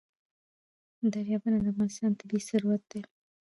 دریابونه 1.13 1.57
د 1.59 1.65
افغانستان 1.73 2.11
طبعي 2.19 2.41
ثروت 2.49 2.81
دی. 2.91 3.01